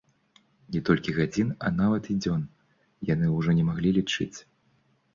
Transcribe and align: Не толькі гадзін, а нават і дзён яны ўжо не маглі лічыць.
Не 0.75 0.79
толькі 0.89 1.15
гадзін, 1.17 1.53
а 1.67 1.71
нават 1.83 2.11
і 2.15 2.19
дзён 2.23 2.41
яны 3.13 3.25
ўжо 3.37 3.49
не 3.63 3.71
маглі 3.73 3.89
лічыць. 4.03 4.35